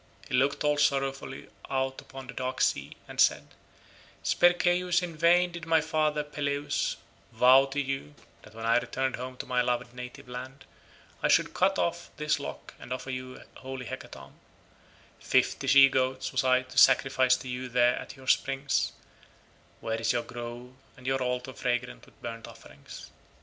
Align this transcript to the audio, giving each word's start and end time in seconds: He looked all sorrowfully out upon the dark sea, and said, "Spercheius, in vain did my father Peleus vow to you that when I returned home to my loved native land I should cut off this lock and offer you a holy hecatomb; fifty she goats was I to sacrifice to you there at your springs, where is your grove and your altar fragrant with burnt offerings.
He 0.27 0.33
looked 0.33 0.63
all 0.63 0.77
sorrowfully 0.79 1.49
out 1.69 2.01
upon 2.01 2.25
the 2.25 2.33
dark 2.33 2.59
sea, 2.59 2.97
and 3.07 3.21
said, 3.21 3.49
"Spercheius, 4.23 5.03
in 5.03 5.15
vain 5.15 5.51
did 5.51 5.67
my 5.67 5.79
father 5.79 6.23
Peleus 6.23 6.97
vow 7.31 7.65
to 7.65 7.79
you 7.79 8.15
that 8.41 8.55
when 8.55 8.65
I 8.65 8.79
returned 8.79 9.17
home 9.17 9.37
to 9.37 9.45
my 9.45 9.61
loved 9.61 9.93
native 9.93 10.27
land 10.27 10.65
I 11.21 11.27
should 11.27 11.53
cut 11.53 11.77
off 11.77 12.09
this 12.17 12.39
lock 12.39 12.73
and 12.79 12.91
offer 12.91 13.11
you 13.11 13.43
a 13.55 13.59
holy 13.59 13.85
hecatomb; 13.85 14.39
fifty 15.19 15.67
she 15.67 15.87
goats 15.87 16.31
was 16.31 16.43
I 16.43 16.63
to 16.63 16.79
sacrifice 16.79 17.35
to 17.35 17.47
you 17.47 17.69
there 17.69 17.95
at 17.97 18.15
your 18.15 18.25
springs, 18.25 18.93
where 19.81 20.01
is 20.01 20.13
your 20.13 20.23
grove 20.23 20.73
and 20.97 21.05
your 21.05 21.21
altar 21.21 21.53
fragrant 21.53 22.07
with 22.07 22.19
burnt 22.23 22.47
offerings. 22.47 23.11